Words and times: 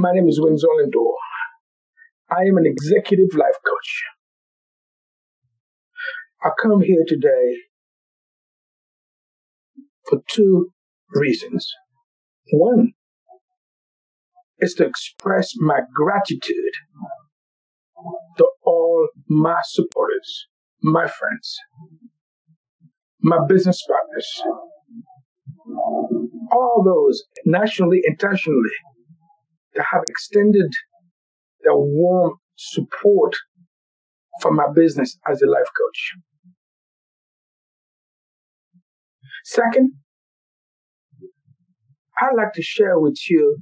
My 0.00 0.12
name 0.14 0.28
is 0.28 0.40
Windsor 0.40 0.66
Lindor. 0.66 1.12
I 2.30 2.44
am 2.48 2.56
an 2.56 2.64
executive 2.64 3.34
life 3.34 3.58
coach. 3.66 4.04
I 6.42 6.48
come 6.62 6.80
here 6.80 7.04
today 7.06 7.58
for 10.08 10.20
two 10.26 10.72
reasons. 11.10 11.70
One 12.50 12.92
is 14.60 14.72
to 14.74 14.86
express 14.86 15.50
my 15.58 15.80
gratitude 15.94 16.72
to 18.38 18.46
all 18.64 19.06
my 19.28 19.60
supporters, 19.64 20.46
my 20.82 21.08
friends, 21.08 21.58
my 23.20 23.36
business 23.46 23.84
partners, 23.86 24.42
all 26.52 26.82
those 26.86 27.22
nationally, 27.44 28.00
intentionally, 28.06 28.70
that 29.80 29.86
have 29.96 30.04
extended 30.08 30.72
their 31.62 31.76
warm 31.76 32.34
support 32.56 33.34
for 34.42 34.52
my 34.52 34.66
business 34.74 35.18
as 35.30 35.40
a 35.40 35.46
life 35.46 35.68
coach. 35.78 36.12
Second, 39.44 39.92
I'd 42.20 42.36
like 42.36 42.52
to 42.54 42.62
share 42.62 42.98
with 42.98 43.18
you 43.30 43.56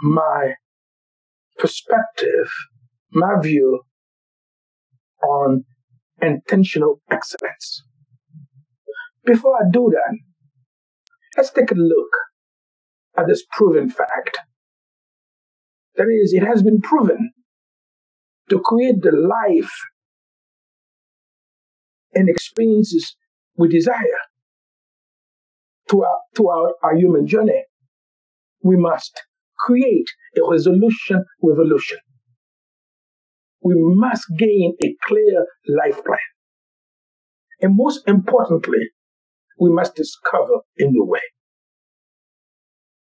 my 0.00 0.54
perspective, 1.58 2.50
my 3.12 3.34
view 3.42 3.82
on 5.22 5.64
intentional 6.22 7.02
excellence. 7.10 7.82
Before 9.24 9.56
I 9.56 9.70
do 9.70 9.92
that, 9.92 10.18
let's 11.36 11.50
take 11.50 11.70
a 11.70 11.74
look 11.74 12.10
at 13.18 13.26
this 13.26 13.44
proven 13.50 13.90
fact. 13.90 14.38
That 15.96 16.08
is, 16.22 16.32
it 16.32 16.44
has 16.44 16.62
been 16.62 16.80
proven 16.80 17.32
to 18.50 18.60
create 18.60 19.02
the 19.02 19.12
life 19.12 19.72
and 22.14 22.28
experiences 22.28 23.16
we 23.56 23.68
desire 23.68 24.20
throughout, 25.88 26.20
throughout 26.36 26.74
our 26.82 26.96
human 26.96 27.26
journey. 27.26 27.64
We 28.62 28.76
must 28.76 29.22
create 29.58 30.08
a 30.36 30.50
resolution 30.50 31.24
revolution. 31.42 31.98
We 33.62 33.74
must 33.76 34.24
gain 34.38 34.76
a 34.82 34.94
clear 35.06 35.46
life 35.68 36.04
plan. 36.04 36.18
And 37.60 37.76
most 37.76 38.06
importantly, 38.06 38.90
we 39.58 39.70
must 39.70 39.94
discover 39.94 40.60
a 40.78 40.84
new 40.84 41.04
way. 41.04 41.20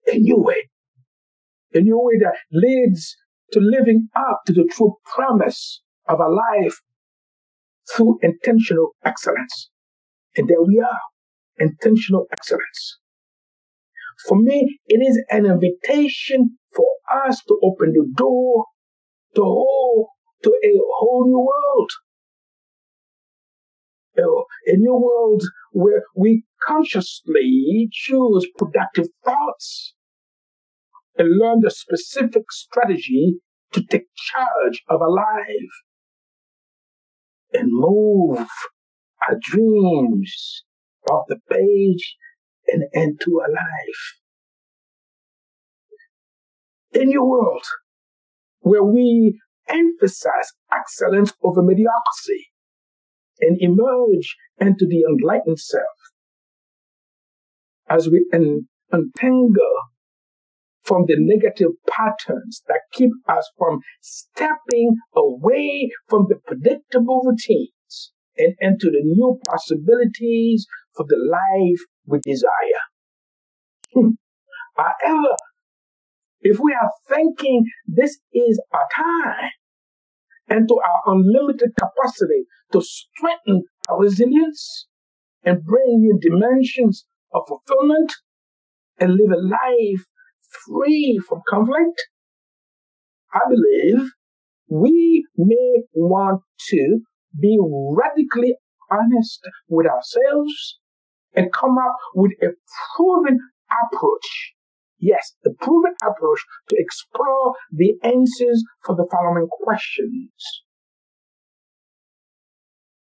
A 0.07 0.17
new 0.17 0.37
way. 0.37 0.69
A 1.73 1.79
new 1.79 1.99
way 1.99 2.17
that 2.19 2.37
leads 2.51 3.15
to 3.51 3.59
living 3.59 4.09
up 4.15 4.41
to 4.45 4.53
the 4.53 4.67
true 4.71 4.95
promise 5.05 5.81
of 6.07 6.19
a 6.19 6.29
life 6.29 6.81
through 7.93 8.19
intentional 8.21 8.91
excellence. 9.03 9.69
And 10.35 10.47
there 10.47 10.61
we 10.61 10.79
are, 10.79 10.99
intentional 11.57 12.27
excellence. 12.31 12.99
For 14.27 14.37
me, 14.37 14.79
it 14.87 14.97
is 14.97 15.23
an 15.29 15.45
invitation 15.45 16.57
for 16.75 16.87
us 17.25 17.41
to 17.47 17.59
open 17.63 17.93
the 17.93 18.05
door 18.15 18.65
to, 19.35 19.41
whole, 19.41 20.09
to 20.43 20.49
a 20.49 20.71
whole 20.97 21.25
new 21.27 21.39
world. 21.39 21.91
A 24.65 24.75
new 24.75 24.95
world 24.95 25.43
where 25.71 26.03
we 26.15 26.43
consciously 26.65 27.87
choose 27.91 28.47
productive 28.57 29.07
thoughts 29.23 29.93
and 31.17 31.37
learn 31.37 31.59
the 31.61 31.71
specific 31.71 32.51
strategy 32.51 33.37
to 33.73 33.83
take 33.83 34.05
charge 34.15 34.83
of 34.89 35.01
our 35.01 35.11
life 35.11 35.75
and 37.53 37.69
move 37.71 38.47
our 39.27 39.35
dreams 39.41 40.63
off 41.09 41.23
the 41.27 41.39
page 41.49 42.15
and 42.67 42.83
into 42.93 43.41
a 43.45 43.49
life. 43.51 44.19
In 46.93 47.11
your 47.11 47.27
world 47.27 47.63
where 48.61 48.83
we 48.83 49.39
emphasize 49.69 50.51
excellence 50.73 51.33
over 51.43 51.61
mediocrity 51.61 52.47
and 53.39 53.57
emerge 53.59 54.35
into 54.59 54.85
the 54.87 55.03
enlightened 55.09 55.59
self 55.59 55.83
as 57.89 58.09
we 58.09 58.25
un- 58.33 58.67
untangle 58.91 59.77
from 60.87 61.03
the 61.05 61.15
negative 61.19 61.71
patterns 61.89 62.63
that 62.67 62.79
keep 62.93 63.11
us 63.27 63.51
from 63.57 63.79
stepping 64.01 64.95
away 65.15 65.91
from 66.07 66.27
the 66.29 66.35
predictable 66.47 67.21
routines 67.25 68.13
and 68.37 68.55
into 68.61 68.89
the 68.89 69.01
new 69.03 69.37
possibilities 69.45 70.65
for 70.95 71.05
the 71.07 71.17
life 71.17 71.79
we 72.05 72.19
desire. 72.19 72.83
Hmm. 73.93 74.11
However, 74.77 75.35
if 76.41 76.57
we 76.59 76.73
are 76.73 76.91
thinking 77.09 77.65
this 77.85 78.19
is 78.33 78.61
our 78.71 78.87
time 78.95 79.49
and 80.47 80.67
to 80.69 80.75
our 80.75 81.13
unlimited 81.13 81.71
capacity 81.77 82.45
to 82.71 82.81
strengthen 82.81 83.63
our 83.89 83.99
resilience 83.99 84.87
and 85.43 85.63
bring 85.65 85.99
new 85.99 86.17
dimensions 86.21 87.05
of 87.33 87.41
fulfillment 87.47 88.13
and 88.99 89.11
live 89.11 89.31
a 89.31 89.41
life 89.41 90.05
free 90.65 91.19
from 91.27 91.41
conflict, 91.49 92.01
I 93.33 93.39
believe 93.49 94.09
we 94.69 95.25
may 95.37 95.83
want 95.93 96.41
to 96.69 96.99
be 97.39 97.57
radically 97.61 98.55
honest 98.91 99.39
with 99.67 99.85
ourselves 99.85 100.79
and 101.33 101.53
come 101.53 101.77
up 101.77 101.95
with 102.15 102.31
a 102.41 102.47
proven 102.95 103.39
approach. 103.85 104.53
Yes, 104.99 105.33
the 105.43 105.53
proven 105.59 105.93
approach 106.01 106.39
to 106.69 106.75
explore 106.77 107.53
the 107.71 107.95
answers 108.03 108.63
for 108.83 108.95
the 108.95 109.07
following 109.11 109.47
questions. 109.47 110.31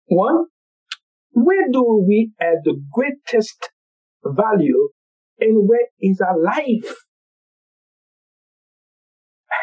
One, 0.06 0.46
where 1.32 1.68
do 1.70 2.04
we 2.06 2.32
add 2.40 2.58
the 2.64 2.80
greatest 2.92 3.70
value 4.24 4.88
and 5.40 5.68
where 5.68 5.88
is 6.00 6.20
our 6.20 6.40
life 6.40 6.94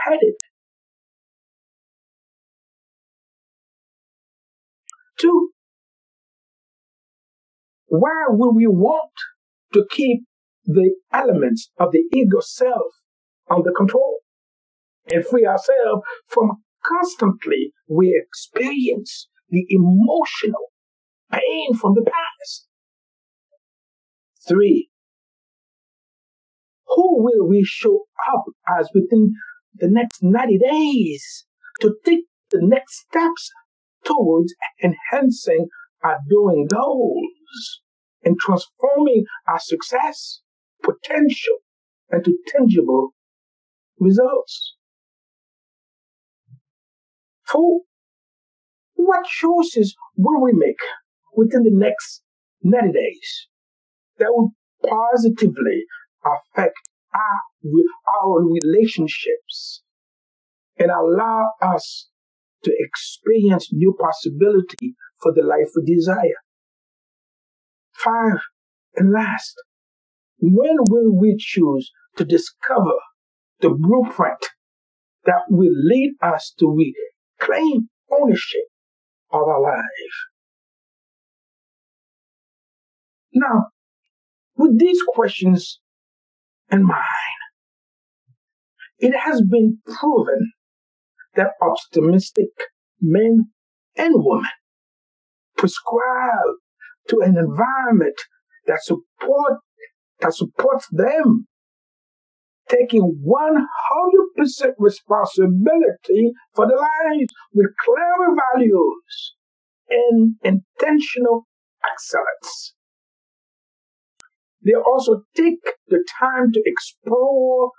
headed? 0.03 0.35
Two, 5.19 5.52
why 7.88 8.25
would 8.30 8.56
we 8.56 8.68
want 8.68 9.12
to 9.74 9.85
keep 9.91 10.24
the 10.66 10.96
elements 11.13 11.69
of 11.78 11.91
the 11.91 12.03
ego 12.13 12.40
self 12.40 12.94
under 13.50 13.72
control 13.72 14.19
and 15.12 15.25
free 15.25 15.46
ourselves 15.46 16.01
from 16.28 16.63
constantly 16.85 17.74
we 17.88 18.19
experience 18.25 19.28
the 19.50 19.66
emotional 19.69 20.72
pain 21.31 21.75
from 21.75 21.94
the 21.96 22.03
past? 22.03 22.68
Three, 24.47 24.90
who 26.88 27.24
will 27.24 27.47
we 27.47 27.63
show 27.63 28.06
up 28.34 28.46
as 28.80 28.90
within 28.94 29.34
the 29.75 29.89
next 29.89 30.21
90 30.21 30.57
days 30.57 31.45
to 31.81 31.95
take 32.05 32.25
the 32.51 32.59
next 32.61 33.05
steps 33.07 33.51
towards 34.05 34.53
enhancing 34.83 35.67
our 36.03 36.17
doing 36.29 36.67
goals 36.69 37.81
and 38.23 38.37
transforming 38.39 39.25
our 39.47 39.59
success, 39.59 40.41
potential, 40.83 41.57
into 42.11 42.37
tangible 42.47 43.13
results. 44.00 44.75
Four, 47.47 47.81
what 48.95 49.25
choices 49.25 49.95
will 50.17 50.41
we 50.41 50.51
make 50.53 50.79
within 51.35 51.63
the 51.63 51.71
next 51.71 52.21
90 52.63 52.91
days 52.91 53.47
that 54.19 54.29
will 54.29 54.51
positively 54.83 55.85
affect 56.24 56.75
our, 57.13 58.24
our 58.24 58.44
relationships 58.44 59.84
and 60.78 60.90
allow 60.90 61.46
us 61.62 62.10
to 62.63 62.72
experience 62.78 63.69
new 63.72 63.96
possibility 64.00 64.96
for 65.22 65.34
the 65.34 65.44
life 65.44 65.69
we 65.75 65.96
desire. 65.96 66.42
Five, 67.94 68.40
and 68.96 69.12
last, 69.12 69.56
when 70.40 70.78
will 70.90 71.16
we 71.16 71.36
choose 71.38 71.92
to 72.18 72.25
discover 72.25 72.96
the 73.60 73.69
blueprint 73.69 74.50
that 75.25 75.44
will 75.50 75.74
lead 75.74 76.13
us 76.22 76.54
to 76.60 76.68
reclaim 76.68 77.90
ownership 78.12 78.66
of 79.31 79.42
our 79.42 79.62
life? 79.62 79.86
Now, 83.34 83.68
with 84.56 84.80
these 84.80 85.00
questions 85.13 85.80
in 86.71 86.85
mine. 86.85 87.41
It 89.00 89.18
has 89.18 89.41
been 89.41 89.79
proven 89.85 90.51
that 91.35 91.51
optimistic 91.62 92.50
men 93.01 93.51
and 93.97 94.13
women 94.18 94.45
prescribe 95.57 96.56
to 97.07 97.19
an 97.21 97.38
environment 97.38 98.15
that 98.68 98.79
support 98.83 99.59
that 100.19 100.33
supports 100.33 100.88
them 100.91 101.47
taking 102.69 103.21
100% 103.25 104.71
responsibility 104.77 106.31
for 106.53 106.67
their 106.67 106.77
lives 106.77 107.33
with 107.53 107.67
clear 107.83 108.35
values 108.53 109.35
and 109.89 110.35
intentional 110.44 111.47
excellence. 111.83 112.75
They 114.63 114.74
also 114.74 115.24
take 115.36 115.63
the 115.88 116.04
time 116.19 116.52
to 116.52 116.62
explore 116.66 117.72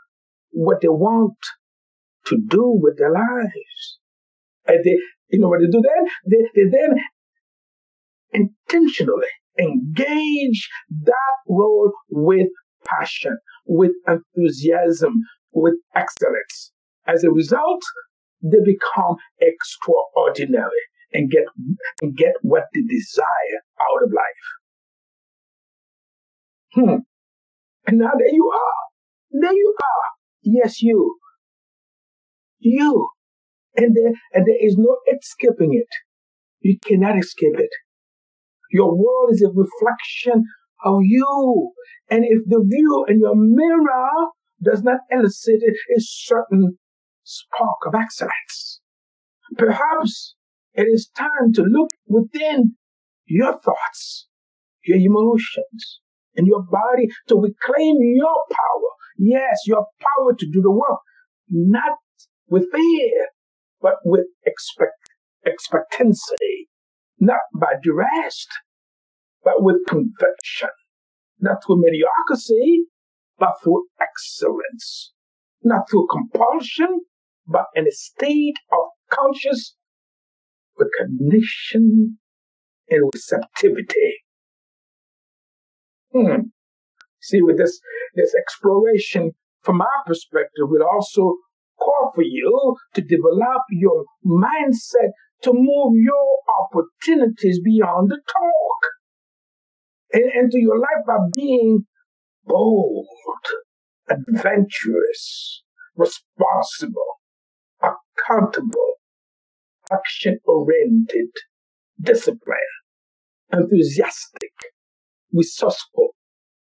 what 0.50 0.81
they 0.81 0.88
want 0.88 1.38
to 2.26 2.38
do 2.49 2.79
with 2.81 2.99
their 2.99 3.12
lives. 3.12 3.99
And 4.67 4.84
they, 4.84 4.99
you 5.31 5.40
know 5.40 5.49
what 5.49 5.61
they 5.61 5.67
do 5.67 5.82
then? 5.82 6.06
They, 6.26 6.62
they 6.62 6.70
then 6.70 6.96
intentionally 8.32 9.26
engage 9.58 10.69
that 11.05 11.37
role 11.49 11.93
with 12.11 12.49
passion, 12.84 13.38
with 13.67 13.93
enthusiasm, 14.06 15.14
with 15.52 15.75
excellence. 15.94 16.73
As 17.06 17.25
a 17.25 17.31
result, 17.31 17.82
they 18.43 18.58
become 18.64 19.17
extraordinary 19.40 20.82
and 21.12 21.31
get, 21.31 21.44
and 22.00 22.17
get 22.17 22.32
what 22.43 22.64
they 22.75 22.81
desire 22.82 23.61
out 23.81 24.05
of 24.05 24.12
life. 24.12 24.61
Hmm. 26.74 27.02
And 27.86 27.98
now 27.98 28.10
there 28.19 28.32
you 28.32 28.50
are. 28.54 29.40
There 29.40 29.52
you 29.52 29.74
are. 29.82 30.04
Yes, 30.42 30.82
you. 30.82 31.19
You. 32.58 33.10
And 33.76 33.96
there, 33.96 34.12
and 34.32 34.46
there 34.46 34.66
is 34.66 34.76
no 34.78 34.98
escaping 35.12 35.74
it. 35.74 35.88
You 36.60 36.78
cannot 36.86 37.19
escape 37.19 37.58
it. 37.58 37.70
Your 38.70 38.96
world 38.96 39.30
is 39.30 39.42
a 39.42 39.48
reflection 39.48 40.44
of 40.84 41.00
you. 41.02 41.72
And 42.10 42.24
if 42.24 42.44
the 42.46 42.64
view 42.66 43.06
in 43.08 43.20
your 43.20 43.34
mirror 43.36 44.28
does 44.62 44.82
not 44.82 45.00
elicit 45.10 45.60
a 45.62 46.00
certain 46.00 46.78
spark 47.24 47.86
of 47.86 47.94
excellence, 47.94 48.80
perhaps 49.56 50.36
it 50.74 50.84
is 50.84 51.10
time 51.16 51.52
to 51.54 51.62
look 51.62 51.90
within 52.06 52.76
your 53.26 53.58
thoughts, 53.60 54.28
your 54.84 54.98
emotions, 54.98 56.00
and 56.37 56.46
your 56.46 56.62
body 56.62 57.08
to 57.29 57.37
reclaim 57.37 57.96
your 58.00 58.44
power. 58.50 58.90
Yes, 59.19 59.61
your 59.67 59.87
power 60.00 60.34
to 60.34 60.46
do 60.46 60.62
the 60.62 60.70
work, 60.70 61.00
not 61.49 61.99
with 62.49 62.70
fear, 62.73 63.29
but 63.81 63.96
with 64.05 64.26
expect, 64.44 64.93
expectancy, 65.44 66.69
not 67.19 67.40
by 67.55 67.75
duress, 67.82 68.46
but 69.44 69.62
with 69.62 69.76
conviction, 69.87 70.70
not 71.40 71.58
through 71.64 71.81
mediocrity, 71.81 72.84
but 73.38 73.55
through 73.62 73.84
excellence, 74.00 75.12
not 75.62 75.90
through 75.90 76.06
compulsion, 76.11 77.02
but 77.46 77.67
in 77.75 77.87
a 77.87 77.93
state 77.93 78.56
of 78.73 78.79
conscious 79.11 79.75
recognition 80.79 82.19
and 82.88 83.11
receptivity. 83.14 84.21
Hmm. 86.12 86.48
See, 87.20 87.40
with 87.42 87.58
this, 87.58 87.80
this 88.14 88.34
exploration 88.38 89.32
from 89.62 89.80
our 89.80 90.04
perspective 90.06 90.68
will 90.68 90.84
also 90.84 91.36
call 91.78 92.12
for 92.14 92.22
you 92.22 92.76
to 92.94 93.00
develop 93.00 93.62
your 93.70 94.04
mindset 94.24 95.10
to 95.42 95.52
move 95.52 95.94
your 95.96 96.38
opportunities 96.62 97.60
beyond 97.64 98.10
the 98.10 98.20
talk 98.26 98.92
and 100.12 100.24
into 100.34 100.58
your 100.58 100.78
life 100.78 101.04
by 101.06 101.16
being 101.34 101.84
bold, 102.44 103.06
adventurous, 104.08 105.62
responsible, 105.96 107.20
accountable, 107.80 108.94
action 109.90 110.38
oriented, 110.44 111.30
disciplined, 112.00 112.58
enthusiastic, 113.52 114.52
resourceful, 115.32 116.14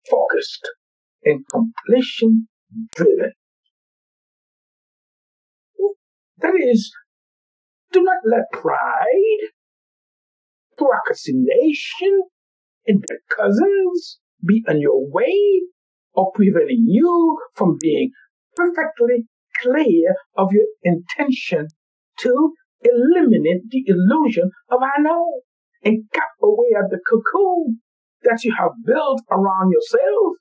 focused, 0.10 0.70
and 1.24 1.46
completion 1.50 2.48
driven. 2.96 3.34
That 6.38 6.54
is, 6.60 6.92
do 7.92 8.04
not 8.04 8.18
let 8.26 8.52
pride, 8.52 9.50
procrastination, 10.78 12.24
and 12.86 13.04
their 13.08 13.20
cousins 13.30 14.20
be 14.46 14.64
on 14.68 14.82
your 14.82 15.10
way 15.10 15.62
or 16.14 16.32
preventing 16.34 16.86
you 16.88 17.38
from 17.56 17.78
being 17.80 18.12
perfectly 18.56 19.26
clear 19.62 20.16
of 20.36 20.50
your 20.52 20.66
intention 20.84 21.68
to 22.20 22.54
eliminate 22.82 23.70
the 23.70 23.84
illusion 23.88 24.52
of 24.70 24.80
I 24.82 25.02
know 25.02 25.42
and 25.84 26.04
cut 26.14 26.24
away 26.42 26.72
at 26.78 26.90
the 26.90 27.00
cocoon 27.10 27.80
that 28.24 28.44
you 28.44 28.54
have 28.58 28.72
built 28.86 29.22
around 29.32 29.72
yourself 29.72 30.38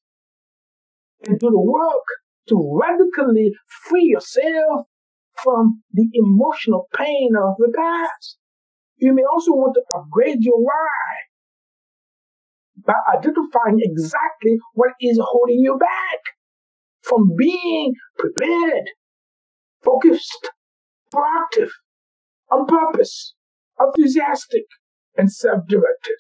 and 1.25 1.39
do 1.39 1.51
the 1.51 1.61
work 1.61 2.05
to 2.49 2.81
radically 2.81 3.53
free 3.85 4.05
yourself 4.05 4.87
from 5.43 5.83
the 5.93 6.09
emotional 6.15 6.89
pain 6.95 7.31
of 7.37 7.55
the 7.59 7.73
past. 7.77 8.39
You 8.97 9.15
may 9.15 9.23
also 9.23 9.53
want 9.53 9.75
to 9.75 9.99
upgrade 9.99 10.39
your 10.41 10.61
why 10.61 11.23
by 12.85 12.95
identifying 13.15 13.79
exactly 13.81 14.59
what 14.75 14.91
is 15.01 15.21
holding 15.23 15.61
you 15.61 15.77
back 15.79 16.21
from 17.03 17.35
being 17.37 17.95
prepared, 18.19 18.85
focused, 19.83 20.51
proactive, 21.13 21.71
on 22.51 22.67
purpose, 22.67 23.35
enthusiastic, 23.79 24.65
and 25.17 25.31
self-directed. 25.33 26.17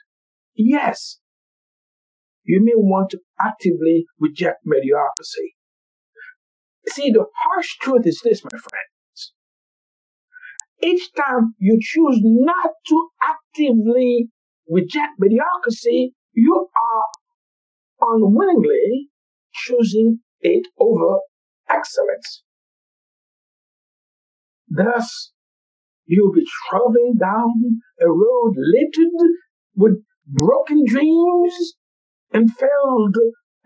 Yes, 0.54 1.18
you 2.44 2.60
may 2.62 2.74
want 2.74 3.10
to 3.10 3.18
actively 3.40 4.06
reject 4.18 4.60
mediocrity. 4.64 5.54
See, 6.88 7.10
the 7.10 7.26
harsh 7.44 7.76
truth 7.80 8.06
is 8.06 8.20
this, 8.24 8.44
my 8.44 8.50
friends. 8.50 9.32
Each 10.82 11.12
time 11.14 11.54
you 11.58 11.78
choose 11.80 12.18
not 12.22 12.70
to 12.88 13.08
actively 13.22 14.28
reject 14.68 15.12
mediocrity, 15.18 16.14
you 16.32 16.68
are 16.76 18.14
unwillingly 18.14 19.08
choosing 19.54 20.20
it 20.40 20.66
over 20.78 21.18
excellence. 21.70 22.42
Thus, 24.68 25.32
you'll 26.06 26.32
be 26.32 26.46
traveling 26.68 27.14
down 27.18 27.80
a 28.00 28.08
road 28.08 28.54
littered 28.56 29.36
with 29.76 30.02
broken 30.26 30.84
dreams 30.86 31.74
and 32.32 32.50
failed 32.50 33.16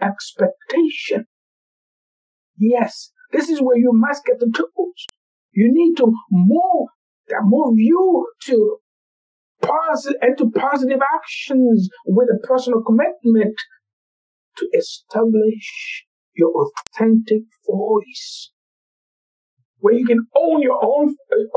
expectation. 0.01 1.27
Yes, 2.59 3.13
this 3.33 3.49
is 3.49 3.61
where 3.61 3.77
you 3.77 3.91
must 3.93 4.25
get 4.25 4.39
the 4.39 4.51
tools. 4.55 5.07
You 5.53 5.71
need 5.73 5.97
to 5.97 6.13
move 6.31 6.89
that 7.29 7.43
move 7.43 7.75
you 7.77 8.29
to 8.47 8.79
positive 9.63 10.19
and 10.21 10.39
to 10.39 10.51
positive 10.51 11.01
actions 11.17 11.89
with 12.07 12.29
a 12.29 12.47
personal 12.47 12.83
commitment 12.83 13.57
to 14.59 14.69
establish 14.77 16.05
your 16.35 16.53
authentic 16.53 17.43
voice 17.67 18.53
where 19.79 19.95
you 19.95 20.07
can 20.07 20.27
own 20.37 20.63
your 20.63 20.79
own 20.83 21.15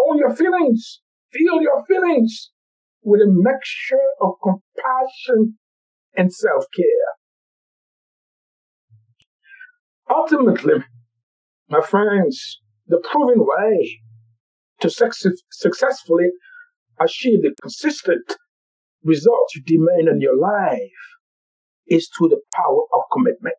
own 0.07 0.17
your 0.17 0.33
feelings 0.35 1.01
feel 1.31 1.61
your 1.61 1.83
feelings 1.85 2.51
with 3.03 3.21
a 3.21 3.27
mixture 3.27 3.97
of 4.21 4.33
compassion 4.41 5.57
and 6.15 6.33
self-care 6.33 6.85
ultimately 10.09 10.83
my 11.69 11.81
friends 11.81 12.59
the 12.87 12.99
proven 13.11 13.45
way 13.45 14.01
to 14.81 14.89
success, 14.89 15.33
successfully 15.51 16.29
achieve 16.99 17.41
the 17.41 17.53
consistent 17.61 18.35
results 19.03 19.55
you 19.55 19.61
demand 19.65 20.09
in 20.09 20.21
your 20.21 20.37
life 20.37 20.91
is 21.87 22.09
through 22.09 22.29
the 22.29 22.41
power 22.53 22.83
of 22.93 23.01
commitment. 23.11 23.55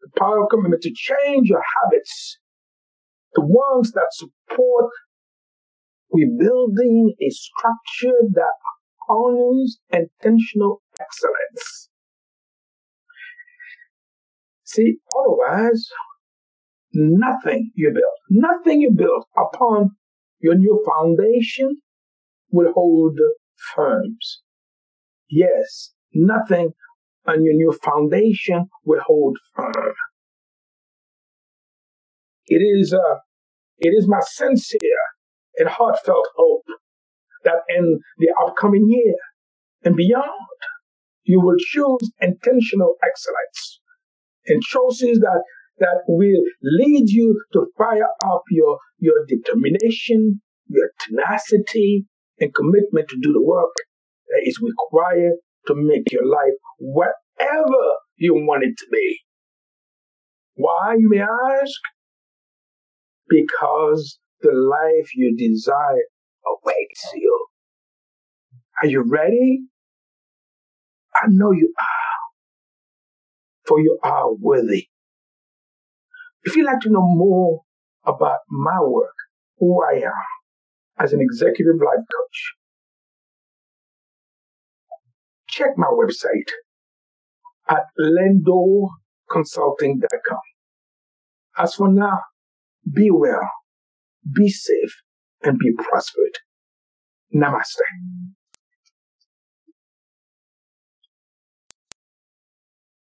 The 0.00 0.08
power 0.18 0.42
of 0.42 0.50
commitment 0.50 0.82
to 0.82 0.92
change 0.94 1.48
your 1.48 1.62
habits, 1.82 2.38
the 3.34 3.42
ones 3.42 3.92
that 3.92 4.08
support 4.10 4.90
rebuilding 6.10 7.14
a 7.20 7.30
structure 7.30 8.16
that 8.32 8.54
honors 9.08 9.78
intentional 9.92 10.82
excellence. 11.00 11.88
See, 14.64 14.98
otherwise, 15.16 15.88
nothing 16.92 17.70
you 17.74 17.90
build, 17.92 18.04
nothing 18.30 18.80
you 18.80 18.90
build 18.90 19.24
upon 19.36 19.90
your 20.40 20.54
new 20.54 20.84
foundation 20.86 21.76
will 22.50 22.72
hold 22.72 23.18
firms. 23.74 24.42
Yes, 25.30 25.92
nothing 26.14 26.72
on 27.26 27.44
your 27.44 27.54
new 27.54 27.72
foundation 27.72 28.66
will 28.84 29.00
hold 29.06 29.38
firm. 29.54 29.94
It 32.46 32.58
is, 32.58 32.94
uh, 32.94 33.18
it 33.78 33.90
is 33.90 34.06
my 34.08 34.20
sincere 34.20 34.80
and 35.58 35.68
heartfelt 35.68 36.28
hope 36.36 36.64
that 37.46 37.62
in 37.68 38.00
the 38.18 38.28
upcoming 38.44 38.86
year 38.88 39.16
and 39.84 39.96
beyond, 39.96 40.58
you 41.24 41.40
will 41.40 41.56
choose 41.58 42.12
intentional 42.20 42.94
excellence 43.02 43.80
and 44.46 44.62
choices 44.62 45.18
that 45.20 45.42
that 45.78 46.02
will 46.08 46.42
lead 46.62 47.08
you 47.08 47.42
to 47.52 47.66
fire 47.76 48.08
up 48.24 48.42
your, 48.50 48.78
your 48.98 49.26
determination, 49.28 50.40
your 50.68 50.88
tenacity, 51.00 52.06
and 52.40 52.54
commitment 52.54 53.08
to 53.08 53.18
do 53.20 53.32
the 53.32 53.42
work 53.42 53.74
that 54.28 54.42
is 54.44 54.58
required 54.62 55.34
to 55.66 55.74
make 55.74 56.10
your 56.10 56.26
life 56.26 56.54
whatever 56.78 57.84
you 58.16 58.34
want 58.34 58.64
it 58.64 58.74
to 58.78 58.86
be. 58.90 59.18
Why, 60.54 60.94
you 60.98 61.10
may 61.10 61.20
ask? 61.20 61.80
Because 63.28 64.18
the 64.40 64.52
life 64.52 65.10
you 65.14 65.36
desire 65.36 66.08
awaits 66.46 67.12
you. 67.14 67.46
Are 68.82 68.88
you 68.88 69.04
ready? 69.06 69.60
I 71.14 71.26
know 71.28 71.52
you 71.52 71.72
are, 71.78 72.18
for 73.66 73.80
you 73.80 73.98
are 74.02 74.34
worthy. 74.34 74.88
If 76.44 76.56
you'd 76.56 76.66
like 76.66 76.80
to 76.80 76.90
know 76.90 77.06
more 77.06 77.62
about 78.04 78.40
my 78.50 78.80
work, 78.82 79.14
who 79.58 79.82
I 79.82 80.00
am 80.00 80.12
as 80.98 81.12
an 81.12 81.20
executive 81.20 81.76
life 81.76 82.04
coach, 82.12 82.54
check 85.48 85.76
my 85.76 85.88
website 85.88 86.50
at 87.68 87.84
lendoconsulting.com. 87.98 90.40
As 91.58 91.74
for 91.74 91.88
now, 91.90 92.20
be 92.92 93.10
well, 93.10 93.50
be 94.34 94.48
safe, 94.48 95.02
and 95.46 95.58
be 95.58 95.72
prospered. 95.78 96.36
Namaste. 97.34 97.80